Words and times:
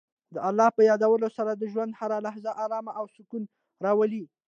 د 0.33 0.35
الله 0.47 0.69
په 0.77 0.81
یادولو 0.89 1.27
سره 1.37 1.51
د 1.53 1.63
ژوند 1.71 1.91
هره 1.99 2.17
لحظه 2.25 2.51
ارامۍ 2.63 2.93
او 2.99 3.05
سکون 3.15 3.43
راولي. 3.85 4.23